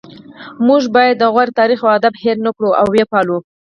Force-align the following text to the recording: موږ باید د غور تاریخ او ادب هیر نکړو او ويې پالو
موږ 0.67 0.83
باید 0.95 1.15
د 1.17 1.23
غور 1.33 1.47
تاریخ 1.59 1.79
او 1.83 1.89
ادب 1.97 2.13
هیر 2.23 2.37
نکړو 2.47 2.69
او 2.79 2.85
ويې 2.91 3.05
پالو 3.11 3.37